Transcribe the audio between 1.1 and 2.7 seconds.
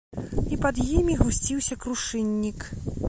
гусціўся крушыннік.